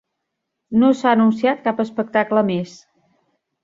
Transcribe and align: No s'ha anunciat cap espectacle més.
No 0.85 0.89
s'ha 1.03 1.13
anunciat 1.17 1.63
cap 1.69 1.87
espectacle 1.87 2.47
més. 2.53 2.79